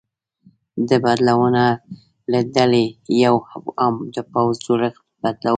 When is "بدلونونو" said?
1.03-1.65